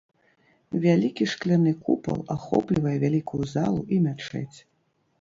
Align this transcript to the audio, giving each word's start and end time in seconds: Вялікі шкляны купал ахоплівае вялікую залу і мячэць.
Вялікі 0.85 1.27
шкляны 1.33 1.71
купал 1.89 2.19
ахоплівае 2.39 2.97
вялікую 3.07 3.43
залу 3.55 3.81
і 3.95 4.05
мячэць. 4.11 4.57